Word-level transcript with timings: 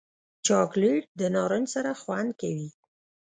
چاکلېټ 0.45 1.03
د 1.19 1.21
نارنج 1.35 1.67
سره 1.75 1.91
خوند 2.01 2.29
کوي. 2.41 2.69